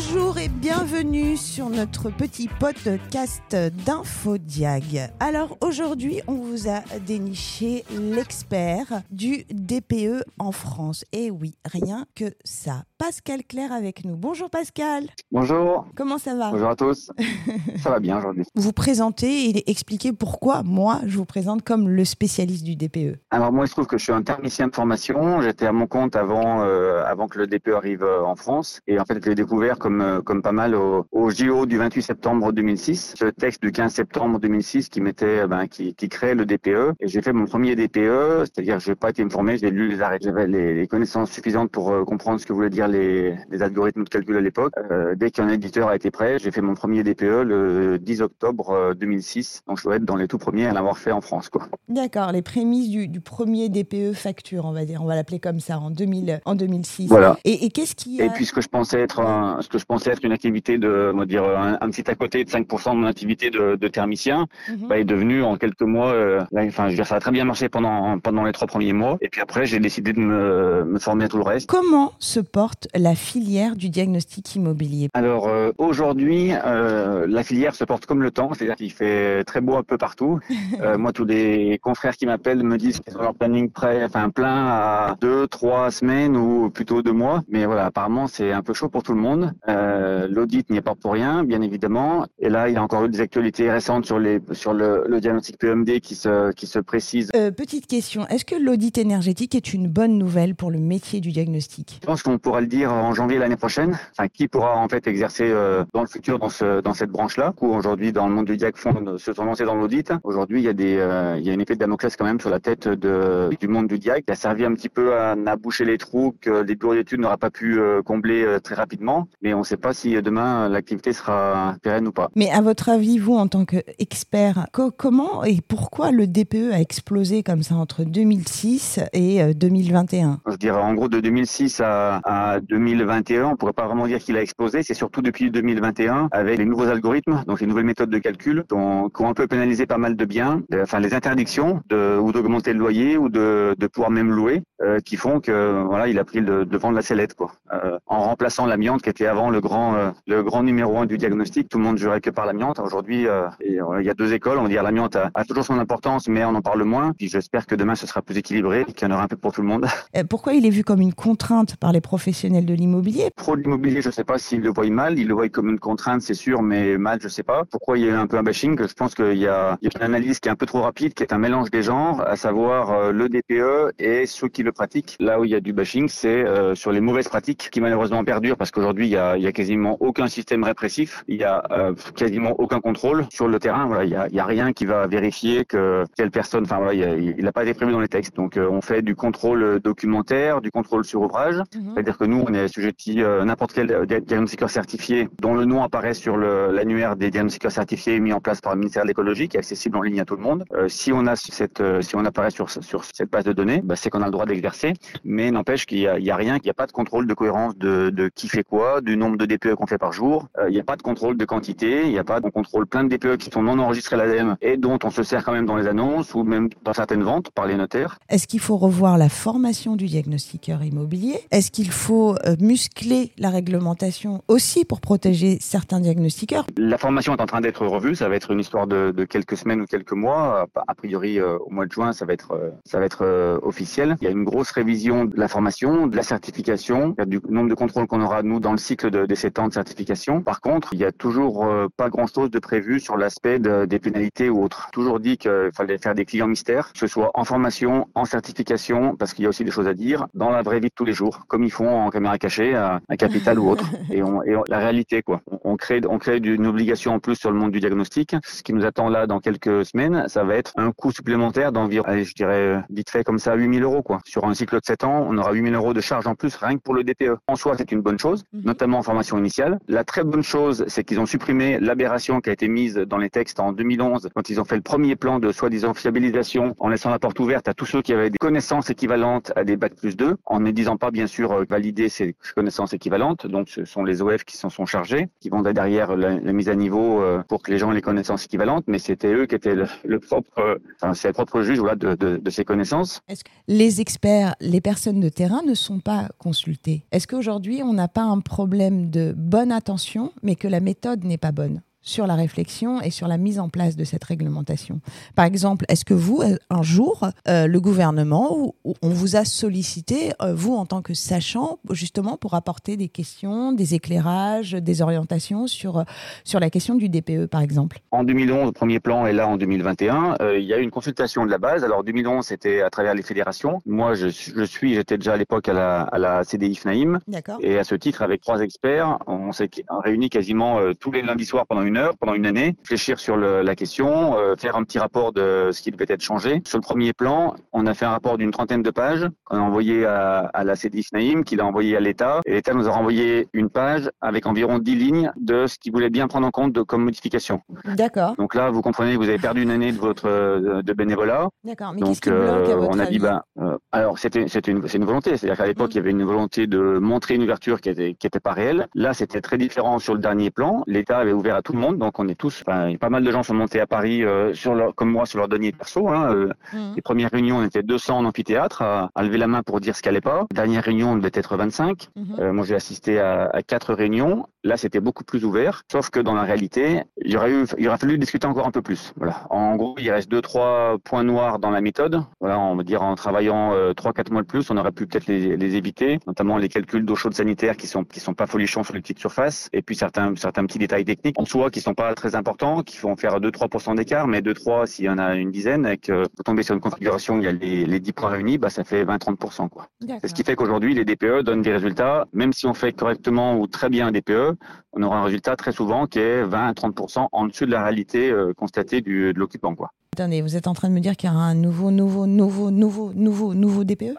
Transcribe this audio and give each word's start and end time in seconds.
Bonjour 0.00 0.38
et 0.38 0.46
bienvenue 0.48 1.36
sur 1.36 1.70
notre 1.70 2.10
petit 2.10 2.46
podcast 2.60 3.56
d'Infodiag. 3.84 5.10
Alors 5.18 5.58
aujourd'hui, 5.60 6.20
on 6.28 6.34
vous 6.34 6.68
a 6.68 6.82
déniché 7.00 7.84
l'expert 7.90 9.02
du 9.10 9.44
DPE 9.50 10.22
en 10.38 10.52
France. 10.52 11.04
Et 11.10 11.32
oui, 11.32 11.56
rien 11.64 12.06
que 12.14 12.26
ça. 12.44 12.84
Pascal 12.96 13.42
Claire 13.44 13.72
avec 13.72 14.04
nous. 14.04 14.16
Bonjour 14.16 14.50
Pascal. 14.50 15.04
Bonjour. 15.32 15.86
Comment 15.96 16.18
ça 16.18 16.34
va? 16.34 16.50
Bonjour 16.50 16.68
à 16.68 16.76
tous. 16.76 17.10
ça 17.82 17.90
va 17.90 18.00
bien 18.00 18.18
aujourd'hui. 18.18 18.44
Vous 18.54 18.72
présentez 18.72 19.50
et 19.50 19.70
expliquez 19.70 20.12
pourquoi 20.12 20.62
moi 20.64 21.00
je 21.06 21.16
vous 21.16 21.24
présente 21.24 21.62
comme 21.62 21.88
le 21.88 22.04
spécialiste 22.04 22.64
du 22.64 22.76
DPE. 22.76 23.18
Alors 23.30 23.52
moi, 23.52 23.64
il 23.64 23.68
se 23.68 23.74
trouve 23.74 23.86
que 23.86 23.98
je 23.98 24.04
suis 24.04 24.12
un 24.12 24.22
technicien 24.22 24.68
de 24.68 24.74
formation. 24.74 25.40
J'étais 25.40 25.66
à 25.66 25.72
mon 25.72 25.86
compte 25.86 26.16
avant, 26.16 26.62
euh, 26.62 27.04
avant 27.04 27.28
que 27.28 27.38
le 27.38 27.46
DPE 27.46 27.68
arrive 27.68 28.02
euh, 28.02 28.24
en 28.24 28.34
France. 28.34 28.80
Et 28.86 28.98
en 28.98 29.04
fait, 29.04 29.22
je 29.22 29.28
l'ai 29.28 29.36
découvert 29.36 29.78
comme, 29.88 30.02
euh, 30.02 30.20
comme 30.20 30.42
pas 30.42 30.52
mal 30.52 30.74
au, 30.74 31.06
au 31.12 31.30
JO 31.30 31.64
du 31.64 31.78
28 31.78 32.02
septembre 32.02 32.52
2006. 32.52 33.14
Ce 33.18 33.24
texte 33.24 33.62
du 33.62 33.72
15 33.72 33.90
septembre 33.90 34.38
2006 34.38 34.90
qui 34.90 35.00
mettait, 35.00 35.46
ben, 35.46 35.66
qui, 35.66 35.94
qui 35.94 36.10
crée 36.10 36.34
le 36.34 36.44
DPE. 36.44 36.92
Et 37.00 37.08
j'ai 37.08 37.22
fait 37.22 37.32
mon 37.32 37.46
premier 37.46 37.74
DPE, 37.74 38.44
c'est-à-dire 38.44 38.80
je 38.80 38.90
n'ai 38.90 38.96
pas 38.96 39.08
été 39.08 39.22
informé, 39.22 39.56
j'ai 39.56 39.70
lu 39.70 39.88
les 39.88 40.02
arrêts. 40.02 40.18
J'avais 40.20 40.46
les, 40.46 40.74
les, 40.74 40.86
connaissances 40.86 41.30
suffisantes 41.30 41.70
pour 41.70 41.90
euh, 41.90 42.04
comprendre 42.04 42.38
ce 42.38 42.44
que 42.44 42.52
voulaient 42.52 42.68
dire 42.68 42.86
les, 42.86 43.34
les 43.50 43.62
algorithmes 43.62 44.04
de 44.04 44.10
calcul 44.10 44.36
à 44.36 44.42
l'époque. 44.42 44.74
Euh, 44.90 45.14
dès 45.14 45.30
qu'un 45.30 45.48
éditeur 45.48 45.88
a 45.88 45.96
été 45.96 46.10
prêt, 46.10 46.38
j'ai 46.38 46.50
fait 46.50 46.60
mon 46.60 46.74
premier 46.74 47.02
DPE 47.02 47.22
le 47.22 47.98
10 47.98 48.20
octobre 48.20 48.92
2006. 48.94 49.62
Donc 49.66 49.78
je 49.78 49.84
dois 49.84 49.96
être 49.96 50.04
dans 50.04 50.16
les 50.16 50.28
tout 50.28 50.38
premiers 50.38 50.66
à 50.66 50.74
l'avoir 50.74 50.98
fait 50.98 51.12
en 51.12 51.22
France. 51.22 51.48
Quoi. 51.48 51.66
D'accord, 51.88 52.32
les 52.32 52.42
prémices 52.42 52.90
du, 52.90 53.08
du, 53.08 53.20
premier 53.20 53.70
DPE 53.70 54.12
facture, 54.12 54.66
on 54.66 54.72
va 54.72 54.84
dire, 54.84 55.00
on 55.02 55.06
va 55.06 55.14
l'appeler 55.14 55.40
comme 55.40 55.60
ça, 55.60 55.78
en, 55.78 55.90
2000, 55.90 56.42
en 56.44 56.54
2006. 56.54 57.08
Voilà. 57.08 57.38
Et, 57.46 57.64
et 57.64 57.70
qu'est-ce 57.70 57.94
qui... 57.94 58.20
A... 58.20 58.26
Et 58.26 58.28
puis 58.28 58.44
ce 58.44 58.52
que 58.52 58.60
je 58.60 58.68
pensais 58.68 59.00
être, 59.00 59.20
un, 59.20 59.62
ce 59.62 59.68
que 59.68 59.77
je 59.78 59.84
pensais 59.84 60.10
être 60.10 60.24
une 60.24 60.32
activité 60.32 60.78
de, 60.78 61.10
on 61.14 61.18
va 61.18 61.26
dire, 61.26 61.44
un, 61.44 61.78
un, 61.80 61.90
petit 61.90 62.08
à 62.10 62.14
côté 62.14 62.44
de 62.44 62.50
5% 62.50 62.92
de 62.92 62.96
mon 62.96 63.06
activité 63.06 63.50
de, 63.50 63.76
de 63.76 63.88
thermicien, 63.88 64.46
mm 64.68 64.74
-hmm. 64.74 64.88
bah, 64.88 64.98
est 64.98 65.04
devenu 65.04 65.42
en 65.42 65.56
quelques 65.56 65.88
mois, 65.94 66.12
euh, 66.12 66.44
là, 66.52 66.62
enfin, 66.66 66.84
je 66.86 66.90
veux 66.90 66.96
dire, 66.96 67.06
ça 67.06 67.16
a 67.16 67.20
très 67.20 67.32
bien 67.32 67.44
marché 67.44 67.68
pendant, 67.68 68.18
pendant 68.18 68.44
les 68.44 68.52
trois 68.52 68.66
premiers 68.74 68.92
mois. 69.02 69.14
Et 69.20 69.28
puis 69.28 69.40
après, 69.40 69.62
j'ai 69.66 69.80
décidé 69.80 70.12
de 70.12 70.20
me, 70.20 70.84
me 70.92 70.98
former 70.98 71.24
à 71.24 71.28
tout 71.28 71.38
le 71.38 71.48
reste. 71.52 71.66
Comment 71.68 72.12
se 72.18 72.40
porte 72.40 72.88
la 72.94 73.14
filière 73.14 73.76
du 73.76 73.88
diagnostic 73.90 74.44
immobilier? 74.56 75.08
Alors 75.14 75.48
euh, 75.48 75.70
aujourd'hui, 75.78 76.52
euh, 76.52 77.26
la 77.28 77.42
filière 77.42 77.74
se 77.74 77.84
porte 77.84 78.06
comme 78.06 78.22
le 78.22 78.30
temps, 78.30 78.50
c'est-à-dire 78.54 78.76
qu'il 78.76 78.92
fait 78.92 79.44
très 79.44 79.60
beau 79.60 79.76
un 79.76 79.82
peu 79.82 79.98
partout. 79.98 80.38
Euh, 80.80 80.96
moi, 80.96 81.12
tous 81.12 81.24
les 81.24 81.78
confrères 81.78 82.16
qui 82.16 82.26
m'appellent 82.26 82.62
me 82.62 82.76
disent 82.78 83.00
qu'ils 83.00 83.16
ont 83.18 83.22
leur 83.22 83.34
planning 83.34 83.68
prêt, 83.70 84.04
enfin 84.04 84.30
plein 84.30 84.66
à 84.68 85.16
deux, 85.20 85.48
trois 85.48 85.90
semaines 85.90 86.36
ou 86.36 86.70
plutôt 86.70 87.02
deux 87.02 87.12
mois. 87.12 87.42
Mais 87.48 87.64
voilà, 87.64 87.86
apparemment, 87.86 88.26
c'est 88.28 88.52
un 88.52 88.62
peu 88.62 88.74
chaud 88.74 88.88
pour 88.88 89.02
tout 89.02 89.12
le 89.12 89.20
monde. 89.20 89.54
Euh, 89.68 90.28
L'audit 90.30 90.68
n'y 90.70 90.78
est 90.78 90.82
pas 90.82 90.94
pour 90.94 91.12
rien, 91.12 91.44
bien 91.44 91.62
évidemment. 91.62 92.26
Et 92.38 92.48
là, 92.48 92.68
il 92.68 92.74
y 92.74 92.76
a 92.76 92.82
encore 92.82 93.04
eu 93.04 93.08
des 93.08 93.20
actualités 93.20 93.70
récentes 93.70 94.06
sur 94.06 94.18
les 94.18 94.40
sur 94.52 94.72
le, 94.72 95.04
le 95.08 95.20
diagnostic 95.20 95.58
PMD 95.58 96.00
qui 96.00 96.14
se 96.14 96.52
qui 96.52 96.66
se 96.66 96.78
précise. 96.78 97.30
Euh, 97.34 97.50
petite 97.50 97.86
question, 97.86 98.26
est-ce 98.28 98.44
que 98.44 98.54
l'audit 98.54 98.96
énergétique 98.98 99.54
est 99.54 99.72
une 99.72 99.88
bonne 99.88 100.18
nouvelle 100.18 100.54
pour 100.54 100.70
le 100.70 100.78
métier 100.78 101.20
du 101.20 101.32
diagnostic? 101.32 101.98
Je 102.02 102.06
pense 102.06 102.22
qu'on 102.22 102.38
pourra 102.38 102.60
le 102.60 102.66
dire 102.66 102.92
en 102.92 103.14
janvier 103.14 103.38
l'année 103.38 103.56
prochaine. 103.56 103.98
Enfin, 104.12 104.28
qui 104.28 104.48
pourra 104.48 104.76
en 104.76 104.88
fait 104.88 105.06
exercer 105.06 105.48
euh, 105.50 105.84
dans 105.94 106.02
le 106.02 106.08
futur 106.08 106.38
dans 106.38 106.48
ce 106.48 106.80
dans 106.80 106.94
cette 106.94 107.10
branche-là? 107.10 107.52
Aujourd'hui, 107.60 108.12
dans 108.12 108.28
le 108.28 108.34
monde 108.34 108.46
du 108.46 108.58
font 108.74 109.18
se 109.18 109.32
sont 109.32 109.44
lancés 109.44 109.64
dans 109.64 109.74
l'audit. 109.74 110.12
Aujourd'hui, 110.24 110.60
il 110.60 110.64
y 110.64 110.68
a 110.68 110.72
des 110.72 110.96
euh, 110.98 111.36
il 111.38 111.46
y 111.46 111.50
a 111.50 111.52
une 111.52 111.60
épée 111.60 111.74
de 111.74 111.80
Damoclès 111.80 112.16
quand 112.16 112.24
même 112.24 112.40
sur 112.40 112.50
la 112.50 112.60
tête 112.60 112.88
de 112.88 113.50
du 113.60 113.68
monde 113.68 113.88
du 113.88 113.98
diag 113.98 114.24
qui 114.24 114.32
a 114.32 114.34
servi 114.34 114.64
un 114.64 114.74
petit 114.74 114.88
peu 114.88 115.14
à, 115.14 115.32
à 115.32 115.56
boucher 115.56 115.84
les 115.84 115.98
trous 115.98 116.34
que 116.40 116.62
les 116.62 116.74
bureaux 116.74 116.94
d'études 116.94 117.20
n'auraient 117.20 117.36
pas 117.36 117.50
pu 117.50 117.78
euh, 117.78 118.02
combler 118.02 118.42
euh, 118.44 118.58
très 118.60 118.74
rapidement. 118.74 119.28
Mais 119.42 119.54
on 119.54 119.57
ne 119.60 119.64
sait 119.64 119.76
pas 119.76 119.92
si 119.92 120.20
demain 120.22 120.68
l'activité 120.68 121.12
sera 121.12 121.76
pérenne 121.82 122.08
ou 122.08 122.12
pas. 122.12 122.28
Mais 122.36 122.50
à 122.50 122.60
votre 122.60 122.88
avis, 122.88 123.18
vous 123.18 123.34
en 123.34 123.48
tant 123.48 123.64
qu'expert, 123.64 124.66
co 124.72 124.90
comment 124.90 125.44
et 125.44 125.60
pourquoi 125.66 126.10
le 126.10 126.26
DPE 126.26 126.72
a 126.72 126.80
explosé 126.80 127.42
comme 127.42 127.62
ça 127.62 127.74
entre 127.76 128.04
2006 128.04 129.00
et 129.12 129.54
2021 129.54 130.40
Je 130.48 130.56
dirais 130.56 130.80
en 130.80 130.94
gros 130.94 131.08
de 131.08 131.20
2006 131.20 131.80
à, 131.80 132.20
à 132.24 132.60
2021, 132.60 133.46
on 133.46 133.56
pourrait 133.56 133.72
pas 133.72 133.86
vraiment 133.86 134.06
dire 134.06 134.18
qu'il 134.18 134.36
a 134.36 134.42
explosé. 134.42 134.82
C'est 134.82 134.94
surtout 134.94 135.22
depuis 135.22 135.50
2021 135.50 136.28
avec 136.30 136.58
les 136.58 136.64
nouveaux 136.64 136.86
algorithmes, 136.86 137.42
donc 137.46 137.60
les 137.60 137.66
nouvelles 137.66 137.84
méthodes 137.84 138.10
de 138.10 138.18
calcul, 138.18 138.64
dont, 138.68 139.08
qui 139.08 139.22
ont 139.22 139.28
un 139.28 139.34
peu 139.34 139.46
pénalisé 139.46 139.86
pas 139.86 139.98
mal 139.98 140.16
de 140.16 140.24
biens, 140.24 140.62
de, 140.70 140.82
enfin 140.82 141.00
les 141.00 141.14
interdictions 141.14 141.82
de, 141.88 142.18
ou 142.18 142.32
d'augmenter 142.32 142.72
le 142.72 142.78
loyer 142.78 143.16
ou 143.16 143.28
de, 143.28 143.74
de 143.78 143.86
pouvoir 143.86 144.10
même 144.10 144.30
louer, 144.30 144.62
euh, 144.82 145.00
qui 145.00 145.16
font 145.16 145.40
que 145.40 145.82
voilà, 145.84 146.08
il 146.08 146.18
a 146.18 146.24
pris 146.24 146.40
le 146.40 146.64
devant 146.64 146.90
de 146.90 146.96
la 146.96 147.02
sellette 147.02 147.34
quoi. 147.34 147.52
Euh, 147.72 147.98
en 148.06 148.20
remplaçant 148.20 148.66
l'amiante 148.66 149.02
qui 149.02 149.10
était 149.10 149.26
avant 149.26 149.47
le 149.50 149.60
grand 149.60 149.94
euh, 149.94 150.10
le 150.26 150.42
grand 150.42 150.62
numéro 150.62 150.98
un 150.98 151.06
du 151.06 151.18
diagnostic, 151.18 151.68
tout 151.68 151.78
le 151.78 151.84
monde 151.84 151.98
jurait 151.98 152.20
que 152.20 152.30
par 152.30 152.46
l'amiante. 152.46 152.78
Aujourd'hui, 152.78 153.26
euh, 153.26 153.48
il 153.60 154.04
y 154.04 154.10
a 154.10 154.14
deux 154.14 154.32
écoles. 154.32 154.58
On 154.58 154.62
va 154.62 154.68
dire 154.68 154.82
l'amiante 154.82 155.16
a, 155.16 155.30
a, 155.34 155.44
toujours 155.44 155.64
son 155.64 155.78
importance, 155.78 156.28
mais 156.28 156.44
on 156.44 156.54
en 156.54 156.62
parle 156.62 156.82
moins. 156.84 157.12
Puis 157.12 157.28
j'espère 157.28 157.66
que 157.66 157.74
demain 157.74 157.94
ce 157.94 158.06
sera 158.06 158.22
plus 158.22 158.36
équilibré, 158.36 158.84
qu'il 158.84 159.08
y 159.08 159.10
en 159.10 159.14
aura 159.14 159.24
un 159.24 159.28
peu 159.28 159.36
pour 159.36 159.52
tout 159.52 159.62
le 159.62 159.68
monde. 159.68 159.86
Pourquoi 160.30 160.54
il 160.54 160.66
est 160.66 160.70
vu 160.70 160.84
comme 160.84 161.00
une 161.00 161.14
contrainte 161.14 161.76
par 161.76 161.92
les 161.92 162.00
professionnels 162.00 162.66
de 162.66 162.74
l'immobilier? 162.74 163.30
Pro 163.36 163.56
de 163.56 163.62
l'immobilier, 163.62 164.02
je 164.02 164.10
sais 164.10 164.24
pas 164.24 164.38
s'ils 164.38 164.60
le 164.60 164.70
voient 164.70 164.88
mal. 164.90 165.18
Ils 165.18 165.28
le 165.28 165.34
voient 165.34 165.48
comme 165.48 165.68
une 165.68 165.78
contrainte, 165.78 166.22
c'est 166.22 166.34
sûr, 166.34 166.62
mais 166.62 166.98
mal, 166.98 167.18
je 167.20 167.28
sais 167.28 167.42
pas. 167.42 167.64
Pourquoi 167.70 167.98
il 167.98 168.06
y 168.06 168.10
a 168.10 168.20
un 168.20 168.26
peu 168.26 168.38
un 168.38 168.42
bashing? 168.42 168.78
Je 168.86 168.94
pense 168.94 169.14
qu'il 169.14 169.34
y, 169.34 169.40
y, 169.40 169.46
a 169.46 169.78
une 169.82 170.02
analyse 170.02 170.40
qui 170.40 170.48
est 170.48 170.52
un 170.52 170.56
peu 170.56 170.66
trop 170.66 170.82
rapide, 170.82 171.14
qui 171.14 171.22
est 171.22 171.32
un 171.32 171.38
mélange 171.38 171.70
des 171.70 171.82
genres, 171.82 172.20
à 172.20 172.36
savoir 172.36 172.90
euh, 172.90 173.12
le 173.12 173.28
DPE 173.28 173.94
et 173.98 174.26
ceux 174.26 174.48
qui 174.48 174.62
le 174.62 174.72
pratiquent. 174.72 175.16
Là 175.20 175.40
où 175.40 175.44
il 175.44 175.50
y 175.50 175.54
a 175.54 175.60
du 175.60 175.72
bashing, 175.72 176.08
c'est 176.08 176.44
euh, 176.44 176.74
sur 176.74 176.92
les 176.92 177.00
mauvaises 177.00 177.28
pratiques 177.28 177.68
qui 177.70 177.80
malheureusement 177.80 178.24
perdurent 178.24 178.56
parce 178.56 178.70
qu'aujourd'hui 178.70 179.06
il 179.06 179.12
y 179.12 179.16
a, 179.16 179.37
il 179.38 179.44
y 179.44 179.46
a 179.46 179.52
quasiment 179.52 179.96
aucun 180.00 180.28
système 180.28 180.62
répressif, 180.64 181.24
il 181.28 181.36
y 181.36 181.44
a 181.44 181.56
euh, 181.70 181.92
quasiment 182.16 182.52
aucun 182.58 182.80
contrôle 182.80 183.26
sur 183.30 183.48
le 183.48 183.58
terrain. 183.58 183.86
Voilà, 183.86 184.04
il 184.04 184.10
y 184.10 184.16
a, 184.16 184.28
il 184.28 184.34
y 184.34 184.40
a 184.40 184.44
rien 184.44 184.72
qui 184.72 184.84
va 184.86 185.06
vérifier 185.06 185.64
que 185.64 186.04
telle 186.16 186.30
personne, 186.30 186.64
enfin 186.64 186.78
voilà, 186.78 186.94
il 186.94 187.44
n'a 187.44 187.52
pas 187.52 187.62
été 187.62 187.74
prévu 187.74 187.92
dans 187.92 188.00
les 188.00 188.08
textes. 188.16 188.36
Donc 188.36 188.58
on 188.58 188.80
fait 188.80 189.02
du 189.02 189.14
contrôle 189.14 189.80
documentaire, 189.80 190.60
du 190.60 190.70
contrôle 190.70 191.04
sur 191.04 191.20
ouvrage, 191.22 191.58
-hmm. 191.58 191.94
c'est-à-dire 191.94 192.16
que 192.20 192.26
nous 192.32 192.40
on 192.46 192.52
est 192.54 192.64
assujetti 192.68 193.12
n'importe 193.48 193.72
quel 193.76 193.88
diagnostiqueur 194.30 194.70
certifié 194.80 195.28
dont 195.44 195.54
le 195.54 195.64
nom 195.64 195.82
apparaît 195.82 196.14
sur 196.14 196.36
l'annuaire 196.76 197.16
des 197.16 197.30
diagnostiqueurs 197.30 197.76
certifiés 197.80 198.20
mis 198.20 198.32
en 198.32 198.40
place 198.40 198.60
par 198.60 198.72
le 198.74 198.78
ministère 198.80 199.02
de 199.04 199.08
l'écologie, 199.08 199.48
qui 199.48 199.56
est 199.56 199.60
accessible 199.60 199.96
en 199.96 200.02
ligne 200.02 200.20
à 200.20 200.24
tout 200.24 200.36
le 200.36 200.42
monde. 200.42 200.64
Euh, 200.72 200.88
si 200.88 201.12
on 201.12 201.26
a 201.26 201.36
cette, 201.36 201.80
euh, 201.80 202.00
si 202.02 202.16
on 202.16 202.24
apparaît 202.24 202.50
sur 202.50 202.66
sur 202.70 203.00
cette 203.04 203.30
base 203.30 203.44
de 203.44 203.52
données, 203.52 203.80
bah, 203.84 203.96
c'est 203.96 204.10
qu'on 204.10 204.22
a 204.22 204.26
le 204.26 204.30
droit 204.36 204.46
d'exercer. 204.46 204.92
Mais 205.24 205.50
n'empêche 205.50 205.86
qu'il 205.86 205.98
y, 205.98 206.02
y 206.28 206.30
a, 206.30 206.36
rien, 206.36 206.54
qu'il 206.58 206.68
n'y 206.70 206.70
a 206.70 206.80
pas 206.82 206.86
de 206.86 206.92
contrôle 207.00 207.26
de 207.26 207.34
cohérence 207.34 207.76
de, 207.76 208.10
de 208.10 208.24
qui 208.34 208.48
fait 208.48 208.64
quoi, 208.72 209.00
du 209.00 209.16
nombre 209.18 209.36
de 209.36 209.46
DPE 209.46 209.74
qu'on 209.74 209.86
fait 209.86 209.98
par 209.98 210.12
jour. 210.12 210.48
Euh, 210.58 210.68
il 210.68 210.74
n'y 210.74 210.80
a 210.80 210.84
pas 210.84 210.96
de 210.96 211.02
contrôle 211.02 211.36
de 211.36 211.44
quantité. 211.44 212.04
Il 212.04 212.10
n'y 212.10 212.18
a 212.18 212.24
pas, 212.24 212.40
on 212.42 212.50
contrôle 212.50 212.86
plein 212.86 213.04
de 213.04 213.14
DPE 213.14 213.36
qui 213.36 213.50
sont 213.50 213.62
non 213.62 213.78
enregistrés 213.78 214.16
à 214.16 214.24
l'ADEME 214.24 214.56
et 214.60 214.76
dont 214.76 214.98
on 215.04 215.10
se 215.10 215.22
sert 215.22 215.44
quand 215.44 215.52
même 215.52 215.66
dans 215.66 215.76
les 215.76 215.86
annonces 215.86 216.34
ou 216.34 216.44
même 216.44 216.68
dans 216.84 216.92
certaines 216.92 217.22
ventes 217.22 217.50
par 217.50 217.66
les 217.66 217.76
notaires. 217.76 218.18
Est-ce 218.28 218.46
qu'il 218.46 218.60
faut 218.60 218.76
revoir 218.76 219.18
la 219.18 219.28
formation 219.28 219.96
du 219.96 220.06
diagnostiqueur 220.06 220.82
immobilier? 220.82 221.40
Est-ce 221.50 221.70
qu'il 221.70 221.90
faut 221.90 222.36
euh, 222.46 222.56
muscler 222.60 223.32
la 223.38 223.50
réglementation 223.50 224.42
aussi 224.48 224.84
pour 224.84 225.00
protéger 225.00 225.58
certains 225.60 226.00
diagnostiqueurs? 226.00 226.64
La 226.76 226.98
formation 226.98 227.34
est 227.34 227.40
en 227.40 227.46
train 227.46 227.60
d'être 227.60 227.86
revue. 227.86 228.14
Ça 228.14 228.28
va 228.28 228.36
être 228.36 228.50
une 228.50 228.60
histoire 228.60 228.86
de, 228.86 229.12
de, 229.14 229.24
quelques 229.24 229.56
semaines 229.56 229.80
ou 229.80 229.86
quelques 229.86 230.12
mois. 230.12 230.66
A 230.86 230.94
priori, 230.94 231.40
euh, 231.40 231.58
au 231.58 231.70
mois 231.70 231.86
de 231.86 231.92
juin, 231.92 232.12
ça 232.12 232.24
va 232.24 232.32
être, 232.32 232.52
euh, 232.52 232.70
ça 232.84 232.98
va 232.98 233.06
être 233.06 233.22
euh, 233.22 233.58
officiel. 233.62 234.16
Il 234.20 234.24
y 234.24 234.28
a 234.28 234.30
une 234.30 234.44
grosse 234.44 234.70
révision 234.70 235.24
de 235.24 235.36
la 235.36 235.48
formation, 235.48 236.06
de 236.06 236.16
la 236.16 236.22
certification, 236.22 237.14
du 237.26 237.40
nombre 237.48 237.68
de 237.68 237.74
contrôles 237.74 238.06
qu'on 238.06 238.22
aura 238.22 238.42
nous 238.42 238.60
dans 238.60 238.72
le 238.72 238.78
cycle 238.78 239.07
de, 239.10 239.26
de, 239.26 239.34
ces 239.34 239.50
temps 239.50 239.68
de 239.68 239.72
certification. 239.72 240.42
Par 240.42 240.60
contre, 240.60 240.94
il 240.94 241.00
y 241.00 241.04
a 241.04 241.12
toujours 241.12 241.64
euh, 241.64 241.86
pas 241.96 242.08
grand-chose 242.08 242.50
de 242.50 242.58
prévu 242.58 243.00
sur 243.00 243.16
l'aspect 243.16 243.58
de, 243.58 243.84
des 243.84 243.98
pénalités 243.98 244.48
ou 244.50 244.62
autres. 244.62 244.88
Toujours 244.92 245.20
dit 245.20 245.36
qu'il 245.38 245.70
fallait 245.74 245.98
faire 245.98 246.14
des 246.14 246.24
clients 246.24 246.48
mystères, 246.48 246.92
que 246.92 246.98
ce 246.98 247.06
soit 247.06 247.30
en 247.34 247.44
formation, 247.44 248.08
en 248.14 248.24
certification, 248.24 249.16
parce 249.16 249.34
qu'il 249.34 249.44
y 249.44 249.46
a 249.46 249.48
aussi 249.48 249.64
des 249.64 249.70
choses 249.70 249.88
à 249.88 249.94
dire, 249.94 250.26
dans 250.34 250.50
la 250.50 250.62
vraie 250.62 250.80
vie 250.80 250.88
de 250.88 250.94
tous 250.94 251.04
les 251.04 251.12
jours, 251.12 251.44
comme 251.48 251.64
ils 251.64 251.72
font 251.72 251.88
en 251.88 252.10
caméra 252.10 252.38
cachée 252.38 252.74
à, 252.74 253.00
à 253.08 253.16
Capital 253.16 253.58
ou 253.58 253.70
autre. 253.70 253.84
Et, 254.10 254.22
on, 254.22 254.42
et 254.42 254.56
on, 254.56 254.64
la 254.68 254.78
réalité, 254.78 255.22
quoi. 255.22 255.40
On, 255.50 255.58
on 255.72 255.76
crée, 255.76 256.00
on 256.08 256.18
crée 256.18 256.38
une 256.38 256.66
obligation 256.66 257.12
en 257.14 257.18
plus 257.18 257.36
sur 257.36 257.50
le 257.50 257.58
monde 257.58 257.72
du 257.72 257.80
diagnostic. 257.80 258.34
Ce 258.44 258.62
qui 258.62 258.72
nous 258.72 258.84
attend 258.84 259.08
là 259.08 259.26
dans 259.26 259.38
quelques 259.40 259.84
semaines, 259.84 260.24
ça 260.28 260.44
va 260.44 260.54
être 260.54 260.72
un 260.76 260.92
coût 260.92 261.12
supplémentaire 261.12 261.72
d'environ, 261.72 262.06
je 262.22 262.32
dirais, 262.34 262.82
vite 262.90 263.10
fait 263.10 263.24
comme 263.24 263.38
ça, 263.38 263.54
8000 263.54 263.82
euros, 263.82 264.02
quoi. 264.02 264.18
Sur 264.24 264.44
un 264.44 264.54
cycle 264.54 264.76
de 264.76 264.84
7 264.84 265.04
ans, 265.04 265.26
on 265.28 265.36
aura 265.36 265.52
8000 265.52 265.74
euros 265.74 265.94
de 265.94 266.00
charges 266.00 266.26
en 266.26 266.34
plus, 266.34 266.54
rien 266.56 266.76
que 266.76 266.82
pour 266.82 266.94
le 266.94 267.04
DPE. 267.04 267.36
En 267.46 267.56
soi, 267.56 267.74
c'est 267.76 267.92
une 267.92 268.00
bonne 268.00 268.18
chose, 268.18 268.44
-hmm. 268.54 268.64
notamment 268.64 268.97
formation 269.02 269.38
initiale. 269.38 269.78
La 269.88 270.04
très 270.04 270.24
bonne 270.24 270.42
chose, 270.42 270.84
c'est 270.88 271.04
qu'ils 271.04 271.20
ont 271.20 271.26
supprimé 271.26 271.78
l'aberration 271.80 272.40
qui 272.40 272.50
a 272.50 272.52
été 272.52 272.68
mise 272.68 272.94
dans 272.94 273.18
les 273.18 273.30
textes 273.30 273.60
en 273.60 273.72
2011, 273.72 274.28
quand 274.34 274.50
ils 274.50 274.60
ont 274.60 274.64
fait 274.64 274.76
le 274.76 274.82
premier 274.82 275.16
plan 275.16 275.38
de 275.38 275.52
soi-disant 275.52 275.94
fiabilisation, 275.94 276.74
en 276.78 276.88
laissant 276.88 277.10
la 277.10 277.18
porte 277.18 277.38
ouverte 277.40 277.68
à 277.68 277.74
tous 277.74 277.86
ceux 277.86 278.02
qui 278.02 278.12
avaient 278.12 278.30
des 278.30 278.38
connaissances 278.38 278.90
équivalentes 278.90 279.52
à 279.56 279.64
des 279.64 279.76
bacs 279.76 279.94
plus 279.94 280.16
2, 280.16 280.36
en 280.46 280.60
ne 280.60 280.70
disant 280.70 280.96
pas, 280.96 281.10
bien 281.10 281.26
sûr, 281.26 281.64
valider 281.68 282.08
ces 282.08 282.34
connaissances 282.54 282.92
équivalentes. 282.92 283.46
Donc, 283.46 283.68
ce 283.68 283.84
sont 283.84 284.04
les 284.04 284.22
OF 284.22 284.44
qui 284.44 284.56
s'en 284.56 284.70
sont 284.70 284.86
chargés, 284.86 285.28
qui 285.40 285.48
vont 285.48 285.62
derrière 285.72 286.16
la, 286.16 286.38
mise 286.52 286.68
à 286.68 286.74
niveau 286.74 287.22
euh, 287.22 287.42
pour 287.48 287.62
que 287.62 287.70
les 287.70 287.78
gens 287.78 287.92
aient 287.92 287.94
les 287.94 288.02
connaissances 288.02 288.44
équivalentes, 288.44 288.84
mais 288.86 288.98
c'était 288.98 289.32
eux 289.32 289.46
qui 289.46 289.54
étaient 289.54 289.74
le, 289.74 289.86
le 290.04 290.18
propre, 290.18 290.58
euh, 290.58 290.76
enfin, 290.96 291.14
c'est 291.14 291.28
le 291.28 291.34
propre 291.34 291.62
juge 291.62 291.78
voilà, 291.78 291.96
de, 291.96 292.14
de, 292.14 292.50
ces 292.50 292.64
connaissances. 292.64 293.20
Est-ce 293.28 293.44
que 293.44 293.50
les 293.66 294.00
experts, 294.00 294.54
les 294.60 294.80
personnes 294.80 295.20
de 295.20 295.28
terrain 295.28 295.62
ne 295.66 295.74
sont 295.74 296.00
pas 296.00 296.28
consultés 296.38 297.04
Est-ce 297.12 297.26
qu'aujourd'hui, 297.26 297.82
on 297.82 297.92
n'a 297.92 298.08
pas 298.08 298.22
un 298.22 298.40
problème 298.40 298.87
de 298.90 299.34
bonne 299.36 299.72
attention, 299.72 300.32
mais 300.42 300.56
que 300.56 300.68
la 300.68 300.80
méthode 300.80 301.24
n'est 301.24 301.38
pas 301.38 301.52
bonne 301.52 301.82
sur 302.08 302.26
la 302.26 302.34
réflexion 302.34 303.02
et 303.02 303.10
sur 303.10 303.28
la 303.28 303.36
mise 303.36 303.60
en 303.60 303.68
place 303.68 303.94
de 303.94 304.04
cette 304.04 304.24
réglementation. 304.24 305.00
Par 305.34 305.44
exemple, 305.44 305.84
est-ce 305.88 306.06
que 306.06 306.14
vous, 306.14 306.40
euh, 306.40 306.56
un 306.70 306.82
jour, 306.82 307.28
euh, 307.46 307.66
le 307.66 307.80
gouvernement, 307.80 308.74
on 308.84 309.08
vous 309.10 309.36
a 309.36 309.44
sollicité, 309.44 310.32
euh, 310.40 310.54
vous 310.54 310.74
en 310.74 310.86
tant 310.86 311.02
que 311.02 311.12
sachant, 311.12 311.78
justement 311.90 312.38
pour 312.38 312.54
apporter 312.54 312.96
des 312.96 313.08
questions, 313.08 313.72
des 313.72 313.94
éclairages, 313.94 314.72
des 314.72 315.02
orientations 315.02 315.66
sur, 315.66 316.04
sur 316.44 316.60
la 316.60 316.70
question 316.70 316.94
du 316.94 317.10
DPE, 317.10 317.46
par 317.46 317.60
exemple? 317.60 317.98
En 318.10 318.24
2011, 318.24 318.72
premier 318.72 319.00
plan, 319.00 319.26
et 319.26 319.34
là 319.34 319.46
en 319.46 319.58
2021, 319.58 320.36
il 320.56 320.64
y 320.64 320.72
a 320.72 320.78
eu 320.78 320.82
une 320.82 320.90
consultation 320.90 321.44
de 321.44 321.50
la 321.50 321.58
base. 321.58 321.84
Alors 321.84 322.04
2011, 322.04 322.46
c'était 322.46 322.80
à 322.80 322.88
travers 322.88 323.14
les 323.14 323.22
fédérations. 323.22 323.82
Moi, 323.84 324.14
je, 324.14 324.28
je 324.28 324.64
suis, 324.64 324.94
j'étais 324.94 325.18
déjà 325.18 325.34
à 325.34 325.36
l'époque 325.36 325.68
à 325.68 325.74
la, 325.74 326.00
à 326.02 326.18
la 326.18 326.44
CDI 326.44 326.74
FNAIM. 326.74 327.20
Et 327.60 327.78
à 327.78 327.84
ce 327.84 327.94
titre, 327.94 328.22
avec 328.22 328.40
trois 328.40 328.60
experts, 328.60 329.18
on 329.26 329.52
s'est 329.52 329.68
réunis 330.02 330.30
quasiment 330.30 330.78
tous 330.98 331.12
les 331.12 331.20
lundis 331.20 331.44
soirs 331.44 331.66
pendant 331.66 331.82
une 331.82 331.97
pendant 332.20 332.34
une 332.34 332.46
année, 332.46 332.76
réfléchir 332.82 333.18
sur 333.18 333.36
le, 333.36 333.62
la 333.62 333.74
question, 333.74 334.38
euh, 334.38 334.54
faire 334.56 334.76
un 334.76 334.84
petit 334.84 334.98
rapport 334.98 335.32
de 335.32 335.70
ce 335.72 335.82
qui 335.82 335.90
devait 335.90 336.06
être 336.08 336.22
changé. 336.22 336.62
Sur 336.66 336.78
le 336.78 336.82
premier 336.82 337.12
plan, 337.12 337.54
on 337.72 337.86
a 337.86 337.94
fait 337.94 338.04
un 338.04 338.10
rapport 338.10 338.38
d'une 338.38 338.50
trentaine 338.50 338.82
de 338.82 338.90
pages 338.90 339.26
qu'on 339.44 339.56
a 339.56 339.60
envoyé 339.60 340.04
à, 340.04 340.50
à 340.52 340.64
la 340.64 340.76
CDIF 340.76 341.12
Naïm, 341.12 341.44
qui 341.44 341.56
l'a 341.56 341.66
envoyé 341.66 341.96
à 341.96 342.00
l'État. 342.00 342.40
Et 342.46 342.52
l'État 342.52 342.74
nous 342.74 342.88
a 342.88 342.90
renvoyé 342.90 343.48
une 343.52 343.70
page 343.70 344.10
avec 344.20 344.46
environ 344.46 344.78
10 344.78 344.94
lignes 344.94 345.32
de 345.40 345.66
ce 345.66 345.78
qu'il 345.78 345.92
voulait 345.92 346.10
bien 346.10 346.28
prendre 346.28 346.46
en 346.46 346.50
compte 346.50 346.72
de, 346.72 346.82
comme 346.82 347.04
modification. 347.04 347.60
D'accord. 347.84 348.34
Donc 348.36 348.54
là, 348.54 348.70
vous 348.70 348.82
comprenez, 348.82 349.16
vous 349.16 349.28
avez 349.28 349.38
perdu 349.38 349.62
une 349.62 349.70
année 349.70 349.92
de 349.92 349.98
votre 349.98 350.28
de, 350.28 350.92
bénévolat. 350.92 351.48
D'accord. 351.64 351.92
Mais 351.94 352.02
qu'est-ce 352.02 352.20
qui 352.20 352.30
bloque 352.30 352.68
à 352.68 352.72
euh, 352.72 352.88
on 352.90 352.98
a 352.98 353.06
dit, 353.06 353.20
euh, 353.58 353.67
alors 353.92 354.18
c'était 354.18 354.48
c'était 354.48 354.70
une, 354.70 354.82
une 354.92 355.04
volonté, 355.04 355.36
c'est-à-dire 355.36 355.56
qu'à 355.56 355.66
l'époque, 355.66 355.90
mm. 355.90 355.92
il 355.92 355.96
y 355.96 356.00
avait 356.00 356.10
une 356.10 356.24
volonté 356.24 356.66
de 356.66 356.98
montrer 356.98 357.34
une 357.34 357.42
ouverture 357.42 357.80
qui 357.80 357.90
était 357.90 358.14
qui 358.14 358.26
était 358.26 358.40
pas 358.40 358.52
réelle. 358.52 358.88
Là, 358.94 359.14
c'était 359.14 359.40
très 359.40 359.58
différent 359.58 359.98
sur 359.98 360.14
le 360.14 360.20
dernier 360.20 360.50
plan. 360.50 360.82
L'État 360.86 361.18
avait 361.18 361.32
ouvert 361.32 361.56
à 361.56 361.62
tout 361.62 361.72
le 361.72 361.78
monde, 361.78 361.98
donc 361.98 362.18
on 362.18 362.28
est 362.28 362.34
tous 362.34 362.62
pas 362.64 363.10
mal 363.10 363.24
de 363.24 363.30
gens 363.30 363.42
sont 363.42 363.54
montés 363.54 363.80
à 363.80 363.86
Paris 363.86 364.24
euh, 364.24 364.54
sur 364.54 364.74
leur, 364.74 364.94
comme 364.94 365.10
moi 365.10 365.26
sur 365.26 365.38
leur 365.38 365.48
denier 365.48 365.72
perso. 365.72 366.08
Hein, 366.08 366.34
euh, 366.34 366.52
mmh. 366.72 366.94
Les 366.96 367.02
premières 367.02 367.30
réunions, 367.30 367.58
on 367.58 367.64
était 367.64 367.82
200 367.82 368.18
en 368.18 368.24
amphithéâtre 368.24 368.82
à, 368.82 369.10
lever 369.22 369.38
la 369.38 369.46
main 369.46 369.62
pour 369.62 369.80
dire 369.80 369.96
ce 369.96 370.02
qui 370.02 370.08
allait 370.08 370.20
pas. 370.20 370.46
Dernière 370.52 370.84
réunion, 370.84 371.12
on 371.12 371.16
devait 371.16 371.30
être 371.32 371.56
25. 371.56 372.08
Mmh. 372.14 372.34
Euh, 372.38 372.52
moi, 372.52 372.64
j'ai 372.64 372.74
assisté 372.74 373.18
à, 373.18 373.50
à 373.52 373.62
quatre 373.62 373.94
réunions. 373.94 374.46
Là, 374.64 374.76
c'était 374.76 375.00
beaucoup 375.00 375.24
plus 375.24 375.44
ouvert. 375.44 375.82
Sauf 375.90 376.10
que 376.10 376.20
dans 376.20 376.34
la 376.34 376.42
réalité, 376.42 377.02
il 377.24 377.32
y 377.32 377.36
aurait 377.36 377.50
eu, 377.50 377.64
il 377.78 377.88
aurait 377.88 377.98
fallu 377.98 378.18
discuter 378.18 378.46
encore 378.46 378.66
un 378.66 378.70
peu 378.70 378.82
plus. 378.82 379.12
Voilà. 379.16 379.46
En 379.50 379.76
gros, 379.76 379.94
il 379.98 380.10
reste 380.10 380.30
deux, 380.30 380.42
trois 380.42 380.96
points 381.04 381.24
noirs 381.24 381.58
dans 381.58 381.70
la 381.70 381.80
méthode. 381.80 382.22
Voilà, 382.40 382.58
on 382.58 382.76
va 382.76 382.82
dire 382.82 383.02
en 383.02 383.14
travaillant 383.14 383.57
trois, 383.96 384.12
quatre 384.12 384.30
mois 384.30 384.42
de 384.42 384.46
plus, 384.46 384.70
on 384.70 384.76
aurait 384.76 384.92
pu 384.92 385.06
peut-être 385.06 385.26
les, 385.26 385.56
les, 385.56 385.76
éviter, 385.76 386.18
notamment 386.26 386.58
les 386.58 386.68
calculs 386.68 387.04
d'eau 387.04 387.16
chaude 387.16 387.34
sanitaire 387.34 387.76
qui 387.76 387.86
sont 387.86 388.04
qui 388.04 388.20
sont 388.20 388.34
pas 388.34 388.46
folichons 388.46 388.82
sur 388.84 388.94
les 388.94 389.00
petites 389.00 389.18
surfaces, 389.18 389.68
et 389.72 389.82
puis 389.82 389.96
certains 389.96 390.34
certains 390.36 390.64
petits 390.66 390.78
détails 390.78 391.04
techniques 391.04 391.38
en 391.38 391.44
soi 391.44 391.70
qui 391.70 391.80
sont 391.80 391.94
pas 391.94 392.14
très 392.14 392.34
importants, 392.34 392.82
qui 392.82 392.98
vont 392.98 393.16
faire 393.16 393.40
2-3% 393.40 393.96
d'écart, 393.96 394.26
mais 394.26 394.40
2-3 394.40 394.86
s'il 394.86 395.04
y 395.06 395.08
en 395.08 395.18
a 395.18 395.34
une 395.34 395.50
dizaine, 395.50 395.86
et 395.86 395.98
que 395.98 396.22
vous 396.22 396.42
tombez 396.44 396.62
sur 396.62 396.74
une 396.74 396.80
configuration 396.80 397.36
où 397.36 397.38
il 397.38 397.44
y 397.44 397.48
a 397.48 397.52
les, 397.52 397.86
les 397.86 398.00
10 398.00 398.12
points 398.12 398.30
réunis, 398.30 398.58
bah, 398.58 398.70
ça 398.70 398.84
fait 398.84 399.04
20-30%. 399.04 399.68
Quoi. 399.68 399.88
C'est 400.20 400.28
ce 400.28 400.34
qui 400.34 400.44
fait 400.44 400.56
qu'aujourd'hui, 400.56 400.94
les 400.94 401.04
DPE 401.04 401.42
donnent 401.42 401.62
des 401.62 401.72
résultats, 401.72 402.26
même 402.32 402.52
si 402.52 402.66
on 402.66 402.74
fait 402.74 402.92
correctement 402.92 403.58
ou 403.58 403.66
très 403.66 403.88
bien 403.88 404.08
un 404.08 404.12
DPE, 404.12 404.56
on 404.92 405.02
aura 405.02 405.18
un 405.18 405.24
résultat 405.24 405.56
très 405.56 405.72
souvent 405.72 406.06
qui 406.06 406.18
est 406.18 406.44
20-30% 406.44 407.28
en 407.30 407.46
dessus 407.46 407.66
de 407.66 407.70
la 407.70 407.82
réalité 407.82 408.30
euh, 408.30 408.52
constatée 408.54 409.00
du, 409.00 409.32
de 409.32 409.38
l'occupant. 409.38 409.74
Quoi. 409.74 409.90
Attendez, 410.18 410.42
vous 410.42 410.56
êtes 410.56 410.66
en 410.66 410.74
train 410.74 410.88
de 410.88 410.94
me 410.94 410.98
dire 410.98 411.16
qu'il 411.16 411.30
y 411.30 411.32
aura 411.32 411.44
un 411.44 411.54
nouveau, 411.54 411.92
nouveau, 411.92 412.26
nouveau, 412.26 412.72
nouveau, 412.72 413.12
nouveau, 413.14 413.54
nouveau 413.54 413.84
DPE 413.84 414.16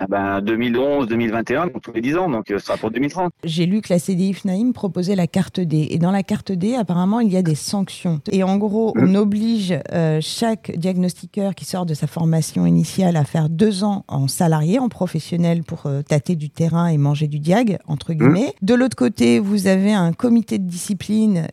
ah 0.00 0.06
ben, 0.08 0.40
2011, 0.40 1.06
2021, 1.06 1.66
donc 1.66 1.82
tous 1.82 1.92
les 1.92 2.00
10 2.00 2.16
ans, 2.16 2.30
donc 2.30 2.50
euh, 2.50 2.58
ce 2.58 2.64
sera 2.64 2.78
pour 2.78 2.90
2030. 2.90 3.30
J'ai 3.44 3.66
lu 3.66 3.82
que 3.82 3.92
la 3.92 3.98
CDI 3.98 4.32
FNAIM 4.32 4.72
proposait 4.72 5.16
la 5.16 5.26
carte 5.26 5.60
D. 5.60 5.88
Et 5.90 5.98
dans 5.98 6.10
la 6.10 6.22
carte 6.22 6.52
D, 6.52 6.74
apparemment, 6.74 7.20
il 7.20 7.30
y 7.30 7.36
a 7.36 7.42
des 7.42 7.54
sanctions. 7.54 8.20
Et 8.32 8.42
en 8.42 8.56
gros, 8.56 8.94
on 8.96 9.08
mmh. 9.08 9.16
oblige 9.16 9.78
euh, 9.92 10.18
chaque 10.22 10.72
diagnostiqueur 10.76 11.54
qui 11.54 11.66
sort 11.66 11.84
de 11.84 11.92
sa 11.92 12.06
formation 12.06 12.64
initiale 12.64 13.16
à 13.16 13.24
faire 13.24 13.50
deux 13.50 13.84
ans 13.84 14.04
en 14.08 14.28
salarié, 14.28 14.78
en 14.78 14.88
professionnel, 14.88 15.62
pour 15.62 15.86
euh, 15.86 16.00
tâter 16.02 16.36
du 16.36 16.48
terrain 16.48 16.86
et 16.86 16.96
manger 16.96 17.28
du 17.28 17.38
diag, 17.38 17.78
entre 17.86 18.12
mmh. 18.12 18.16
guillemets. 18.16 18.54
De 18.62 18.74
l'autre 18.74 18.96
côté, 18.96 19.40
vous 19.40 19.66
avez 19.66 19.92
un 19.92 20.12
comité 20.12 20.58
de 20.58 20.66
discipline 20.66 21.48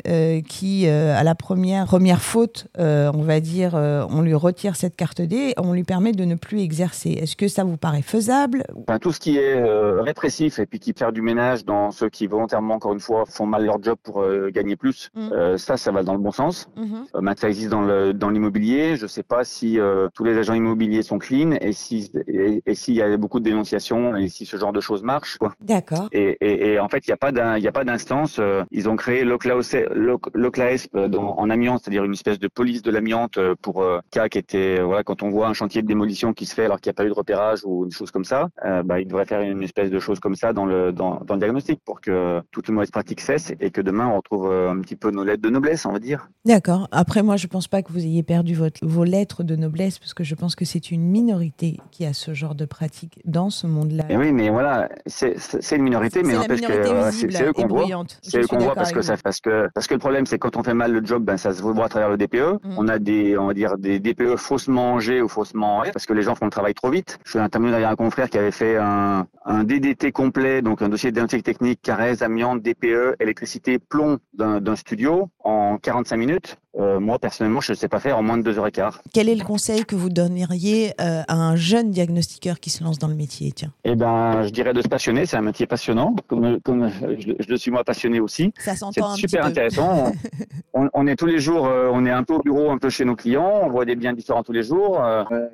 qui, 0.48 0.88
à 0.88 1.24
la 1.24 1.36
première, 1.36 1.86
première 1.86 2.22
faute, 2.22 2.68
on 2.78 3.17
va 3.22 3.40
dire, 3.40 3.76
euh, 3.76 4.06
on 4.10 4.22
lui 4.22 4.34
retire 4.34 4.76
cette 4.76 4.96
carte 4.96 5.22
D, 5.22 5.54
on 5.58 5.74
lui 5.74 5.84
permet 5.84 6.12
de 6.12 6.26
ne 6.26 6.36
plus 6.36 6.62
exercer. 6.62 7.12
Est-ce 7.12 7.36
que 7.36 7.48
ça 7.48 7.64
vous 7.64 7.78
paraît 7.78 8.02
faisable 8.02 8.64
Tout 9.02 9.12
ce 9.12 9.20
qui 9.20 9.38
est 9.38 9.56
euh, 9.56 10.02
répressif 10.02 10.60
et 10.60 10.66
puis 10.66 10.80
qui 10.80 10.94
perd 10.94 11.14
du 11.14 11.22
ménage 11.22 11.66
dans 11.66 11.92
ceux 11.92 12.10
qui 12.10 12.28
volontairement, 12.28 12.76
encore 12.76 12.94
une 12.94 13.00
fois, 13.00 13.26
font 13.26 13.46
mal 13.46 13.66
leur 13.66 13.82
job 13.82 13.98
pour 14.04 14.22
euh, 14.22 14.50
gagner 14.50 14.76
plus, 14.76 15.10
mm. 15.16 15.58
ça, 15.58 15.78
ça 15.78 15.92
va 15.92 16.04
dans 16.04 16.14
le 16.14 16.20
bon 16.20 16.32
sens. 16.32 16.70
Mm-hmm. 16.78 17.22
maintenant, 17.22 17.42
ça 17.42 17.50
existe 17.50 17.70
dans 17.70 18.30
l'immobilier. 18.30 18.96
Je 18.96 19.04
ne 19.04 19.08
sais 19.08 19.24
pas 19.24 19.44
si 19.44 19.80
tous 20.14 20.24
les 20.24 20.38
agents 20.38 20.54
immobiliers 20.54 21.04
sont 21.04 21.20
clean 21.20 21.52
et 21.62 21.74
si 21.74 22.12
et, 22.28 22.76
s'il 22.76 22.96
y 22.96 23.02
a 23.02 23.16
beaucoup 23.18 23.40
de 23.40 23.46
dénonciations 23.46 24.16
et 24.16 24.28
si 24.28 24.46
ce 24.46 24.58
genre 24.58 24.74
de 24.74 24.82
choses 24.82 25.04
marche. 25.04 25.38
D'accord. 25.62 26.10
Et, 26.12 26.38
et, 26.42 26.80
en 26.80 26.90
fait, 26.90 27.06
il 27.08 27.10
n'y 27.10 27.68
a 27.68 27.72
pas 27.72 27.84
d'instance. 27.84 28.40
ils 28.72 28.90
ont 28.90 28.96
créé 28.96 29.24
l'OCLAESP 29.24 30.96
en 30.96 31.50
amiante, 31.50 31.82
c'est-à-dire 31.84 32.04
une 32.04 32.14
espèce 32.14 32.40
de 32.40 32.48
police 32.48 32.82
de 32.82 32.92
l'amiante 32.92 33.07
euh, 33.38 33.56
pour 33.62 33.82
euh, 33.82 34.00
cas 34.12 34.30
qui 34.30 34.38
était 34.38 34.82
voilà 34.82 35.04
quand 35.04 35.24
on 35.24 35.30
voit 35.30 35.48
un 35.48 35.54
chantier 35.54 35.82
de 35.82 35.88
démolition 35.88 36.34
qui 36.34 36.46
se 36.46 36.54
fait 36.54 36.66
alors 36.66 36.80
qu'il 36.80 36.90
n'y 36.90 36.96
a 36.96 36.98
pas 36.98 37.06
eu 37.06 37.10
de 37.10 37.14
repérage 37.14 37.60
ou 37.66 37.86
une 37.86 37.92
chose 37.92 38.12
comme 38.12 38.26
ça, 38.26 38.50
euh, 38.66 38.84
bah, 38.84 39.00
il 39.00 39.08
devrait 39.08 39.26
faire 39.26 39.42
une 39.42 39.64
espèce 39.64 39.90
de 39.90 40.00
chose 40.00 40.20
comme 40.20 40.36
ça 40.36 40.54
dans 40.54 40.66
le 40.66 40.92
dans, 40.92 41.22
dans 41.26 41.36
le 41.36 41.40
diagnostic 41.40 41.80
pour 41.86 42.02
que 42.02 42.42
toute 42.52 42.70
mauvaise 42.70 42.92
pratique 42.92 43.22
cesse 43.22 43.54
et 43.60 43.72
que 43.72 43.82
demain 43.82 44.08
on 44.08 44.18
retrouve 44.18 44.52
un 44.52 44.80
petit 44.82 44.96
peu 44.96 45.12
nos 45.12 45.24
lettres 45.24 45.42
de 45.42 45.50
noblesse, 45.50 45.86
on 45.86 45.92
va 45.92 46.00
dire. 46.00 46.30
D'accord. 46.46 46.88
Après 46.92 47.24
moi 47.24 47.38
je 47.38 47.48
pense 47.48 47.68
pas 47.68 47.82
que 47.82 47.92
vous 47.92 48.06
ayez 48.06 48.24
perdu 48.24 48.54
votre, 48.56 48.86
vos 48.86 49.04
lettres 49.04 49.44
de 49.44 49.56
noblesse 49.56 50.00
parce 50.00 50.14
que 50.14 50.24
je 50.24 50.36
pense 50.36 50.56
que 50.56 50.66
c'est 50.66 50.92
une 50.92 51.04
minorité 51.04 51.78
qui 51.92 52.06
a 52.06 52.14
ce 52.14 52.34
genre 52.34 52.56
de 52.56 52.66
pratique 52.66 53.20
dans 53.26 53.50
ce 53.50 53.68
monde-là. 53.68 54.06
Et 54.10 54.18
oui, 54.18 54.32
mais 54.32 54.50
voilà, 54.50 54.90
c'est 55.06 55.36
une 55.76 55.84
minorité, 55.84 56.24
mais 56.24 56.34
n'empêche 56.34 56.62
que 56.62 57.12
c'est 57.12 57.44
eux 57.44 57.54
qu'on 57.54 57.68
voit. 57.68 57.86
C'est 58.22 58.42
eux 58.42 58.48
qu'on 58.48 58.60
voit 58.60 58.76
parce 58.76 58.92
que 58.92 59.02
ça 59.02 59.16
parce 59.18 59.40
que 59.40 59.70
parce 59.74 59.88
que 59.88 59.94
le 59.94 60.00
problème 60.00 60.26
c'est 60.26 60.40
quand 60.40 60.58
on 60.58 60.64
fait 60.64 60.74
mal 60.74 60.92
le 60.92 61.06
job, 61.06 61.24
ben 61.24 61.38
ça 61.38 61.54
se 61.54 61.62
voit 61.62 61.86
à 61.86 61.90
travers 61.90 62.10
le 62.10 62.18
DPE. 62.18 62.64
Mm. 62.64 62.76
On 62.78 62.88
a 62.88 62.97
des 63.00 63.38
on 63.38 63.48
va 63.48 63.54
dire, 63.54 63.78
des 63.78 64.00
DPE 64.00 64.36
faussement 64.38 64.78
mangés 64.78 65.22
ou 65.22 65.28
faussement 65.28 65.84
parce 65.92 66.06
que 66.06 66.14
les 66.14 66.22
gens 66.22 66.36
font 66.36 66.46
le 66.46 66.52
travail 66.52 66.74
trop 66.74 66.90
vite. 66.90 67.20
Je 67.26 67.32
suis 67.32 67.40
intervenu 67.40 67.72
derrière 67.72 67.90
un 67.90 67.96
confrère 67.96 68.30
qui 68.30 68.38
avait 68.38 68.52
fait 68.52 68.78
un, 68.78 69.28
un 69.46 69.64
DDT 69.64 70.12
complet, 70.12 70.62
donc 70.62 70.82
un 70.82 70.90
dossier 70.90 71.10
de 71.12 71.16
diagnostic 71.16 71.44
technique, 71.44 71.82
caresse, 71.82 72.22
amiante, 72.22 72.62
DPE, 72.62 73.16
électricité, 73.20 73.80
plomb 73.80 74.20
d'un 74.34 74.76
studio 74.76 75.30
en 75.44 75.78
45 75.78 76.18
minutes. 76.18 76.58
Euh, 76.80 77.00
moi, 77.00 77.18
personnellement, 77.18 77.62
je 77.62 77.72
ne 77.72 77.78
sais 77.78 77.88
pas 77.88 78.00
faire 78.00 78.18
en 78.18 78.24
moins 78.24 78.38
de 78.38 78.44
deux 78.44 78.60
heures 78.60 78.68
et 78.68 78.72
quart. 78.72 79.02
Quel 79.14 79.30
est 79.30 79.36
le 79.36 79.44
conseil 79.44 79.86
que 79.86 79.96
vous 79.96 80.10
donneriez 80.10 80.94
euh, 81.02 81.24
à 81.28 81.36
un 81.36 81.56
jeune 81.56 81.92
diagnostiqueur 81.92 82.60
qui 82.60 82.70
se 82.70 82.84
lance 82.84 83.00
dans 83.00 83.08
le 83.08 83.16
métier 83.16 83.52
tiens? 83.52 83.72
Eh 83.84 83.96
ben, 83.96 84.44
je 84.44 84.50
dirais 84.50 84.74
de 84.74 84.82
se 84.82 84.88
passionner. 84.88 85.26
C'est 85.26 85.38
un 85.38 85.42
métier 85.42 85.66
passionnant, 85.66 86.16
comme, 86.28 86.60
comme 86.62 86.90
je, 86.90 87.32
le 87.48 87.58
suis 87.58 87.72
moi 87.72 87.84
passionné 87.84 88.20
aussi. 88.20 88.54
Ça 88.60 88.76
s'entend 88.76 89.16
C'est 89.16 89.22
super 89.22 89.46
intéressant. 89.46 90.12
on, 90.74 90.88
on, 90.94 91.08
est 91.08 91.16
tous 91.16 91.26
les 91.26 91.40
jours, 91.40 91.66
euh, 91.66 91.90
on 91.92 92.06
est 92.06 92.12
un 92.12 92.24
peu 92.24 92.36
au 92.36 92.42
bureau, 92.42 92.70
un 92.70 92.78
peu 92.78 92.90
chez 92.90 93.06
nos 93.06 93.16
clients. 93.16 93.62
On 93.64 93.70
voit 93.70 93.86
des 93.86 93.96
biens 93.96 94.14
différents 94.14 94.44
tous 94.44 94.52
les 94.52 94.64
jours. 94.64 95.02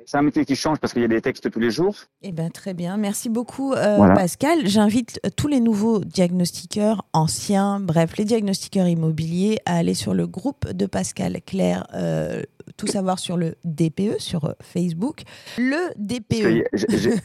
c'est 0.04 0.18
un 0.18 0.22
métier 0.22 0.44
qui 0.44 0.56
change 0.56 0.78
parce 0.78 0.92
qu'il 0.92 1.02
y 1.02 1.06
a 1.06 1.08
des 1.08 1.22
textes 1.22 1.50
tous 1.50 1.60
les 1.60 1.70
jours. 1.70 1.96
Eh 2.22 2.32
ben, 2.32 2.50
très 2.50 2.74
bien. 2.74 2.96
Merci 2.98 3.30
beaucoup, 3.30 3.72
Pascal. 3.74 4.66
J'invite 4.66 5.20
tous 5.36 5.48
les 5.48 5.60
nouveaux 5.60 6.00
diagnostiqueurs, 6.00 7.04
anciens, 7.12 7.80
bref, 7.80 8.16
les 8.18 8.24
diagnostiqueurs 8.24 8.88
immobiliers 8.88 9.58
à 9.64 9.76
aller 9.76 9.94
sur 9.94 10.12
le 10.12 10.26
groupe 10.26 10.70
de 10.70 10.86
Pascal 10.86 11.13
Pascal 11.14 11.40
Claire, 11.46 11.86
euh, 11.94 12.42
tout 12.76 12.88
savoir 12.88 13.18
sur 13.18 13.36
le 13.36 13.54
DPE 13.64 14.18
sur 14.18 14.46
euh, 14.46 14.52
Facebook. 14.60 15.22
Le 15.58 15.92
DPE. 15.96 16.64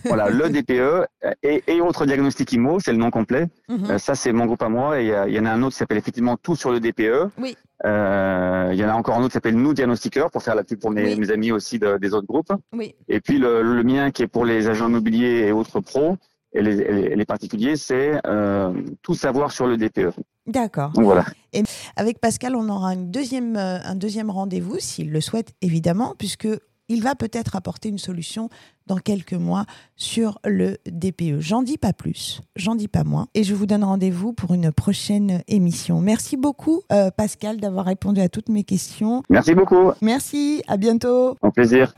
voilà, 0.05 0.29
le 0.29 0.49
DPE 0.49 1.07
et, 1.41 1.63
et 1.67 1.81
autres 1.81 2.05
diagnostics 2.05 2.51
IMO, 2.53 2.79
c'est 2.79 2.91
le 2.91 2.99
nom 2.99 3.09
complet. 3.09 3.47
Mhm. 3.67 3.91
Euh, 3.91 3.97
ça, 3.97 4.13
c'est 4.13 4.31
mon 4.31 4.45
groupe 4.45 4.61
à 4.61 4.69
moi. 4.69 5.01
Et 5.01 5.07
il 5.27 5.33
y 5.33 5.39
en 5.39 5.45
a 5.45 5.51
un 5.51 5.61
autre 5.63 5.71
qui 5.71 5.79
s'appelle 5.79 5.97
effectivement 5.97 6.37
Tout 6.37 6.55
sur 6.55 6.71
le 6.71 6.79
DPE. 6.79 7.31
Oui. 7.39 7.57
Il 7.83 8.75
y 8.75 8.85
en 8.85 8.89
a 8.89 8.93
encore 8.93 9.15
un 9.15 9.19
autre 9.19 9.29
qui 9.29 9.33
s'appelle 9.33 9.55
Nous 9.55 9.73
Diagnostiqueurs 9.73 10.29
pour 10.29 10.43
faire 10.43 10.55
la 10.55 10.63
pub 10.63 10.79
pour 10.79 10.91
mes, 10.91 11.31
amis 11.31 11.51
aussi 11.51 11.79
des 11.79 12.13
autres 12.13 12.27
groupes. 12.27 12.53
Oui. 12.73 12.93
Et 13.07 13.19
puis 13.21 13.39
le, 13.39 13.63
le, 13.63 13.83
mien 13.83 14.11
qui 14.11 14.23
est 14.23 14.27
pour 14.27 14.45
les 14.45 14.67
agents 14.67 14.89
immobiliers 14.89 15.47
et 15.47 15.51
autres 15.51 15.79
pros 15.79 16.17
et 16.53 16.61
les, 16.61 17.15
les 17.15 17.25
particuliers, 17.25 17.75
c'est 17.75 18.19
tout 19.01 19.15
savoir 19.15 19.51
sur 19.51 19.67
le 19.67 19.77
DPE. 19.77 20.13
D'accord. 20.49 20.91
Voilà. 20.95 21.25
Et 21.53 21.63
avec 21.95 22.19
Pascal, 22.19 22.55
on 22.55 22.67
aura 22.69 22.93
une 22.93 23.11
deuxième, 23.11 23.55
euh, 23.55 23.79
un 23.83 23.95
deuxième 23.95 24.31
rendez-vous, 24.31 24.77
s'il 24.79 25.11
le 25.11 25.21
souhaite 25.21 25.53
évidemment, 25.61 26.15
puisque 26.17 26.47
il 26.91 27.03
va 27.03 27.13
peut-être 27.13 27.55
apporter 27.55 27.89
une 27.89 27.99
solution 27.99 28.49
dans 28.87 28.97
quelques 28.97 29.33
mois 29.33 29.65
sur 29.95 30.39
le 30.43 30.77
DPE. 30.87 31.39
J'en 31.39 31.61
dis 31.61 31.77
pas 31.77 31.93
plus, 31.93 32.41
j'en 32.55 32.73
dis 32.73 32.87
pas 32.87 33.03
moins, 33.03 33.27
et 33.35 33.43
je 33.43 33.53
vous 33.53 33.67
donne 33.67 33.83
rendez-vous 33.83 34.33
pour 34.33 34.55
une 34.55 34.71
prochaine 34.71 35.43
émission. 35.47 36.01
Merci 36.01 36.35
beaucoup, 36.35 36.81
euh, 36.91 37.11
Pascal, 37.11 37.57
d'avoir 37.57 37.85
répondu 37.85 38.21
à 38.21 38.29
toutes 38.29 38.49
mes 38.49 38.63
questions. 38.63 39.21
Merci 39.29 39.53
beaucoup. 39.53 39.91
Merci, 40.01 40.63
à 40.67 40.77
bientôt. 40.77 41.35
Au 41.43 41.51
plaisir. 41.51 41.93